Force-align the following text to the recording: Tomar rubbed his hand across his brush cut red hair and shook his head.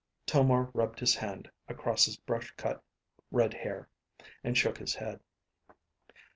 Tomar 0.25 0.71
rubbed 0.73 0.99
his 0.99 1.13
hand 1.13 1.51
across 1.67 2.05
his 2.05 2.17
brush 2.17 2.49
cut 2.57 2.83
red 3.31 3.53
hair 3.53 3.87
and 4.43 4.57
shook 4.57 4.79
his 4.79 4.95
head. 4.95 5.19